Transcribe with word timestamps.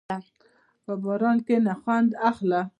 په 0.83 0.93
باران 1.03 1.37
کښېنه، 1.45 1.73
خوند 1.81 2.09
اخله. 2.29 2.61